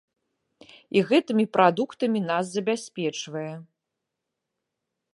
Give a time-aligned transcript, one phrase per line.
[0.97, 3.49] І гэтымі прадуктамі нас забяспечвае.